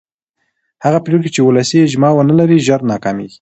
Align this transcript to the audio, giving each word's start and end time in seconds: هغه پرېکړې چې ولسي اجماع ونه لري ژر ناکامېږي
هغه 0.85 0.99
پرېکړې 1.05 1.29
چې 1.35 1.41
ولسي 1.43 1.77
اجماع 1.81 2.11
ونه 2.15 2.33
لري 2.39 2.57
ژر 2.67 2.79
ناکامېږي 2.91 3.29